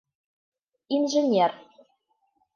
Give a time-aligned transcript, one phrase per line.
[0.97, 1.55] Инженер.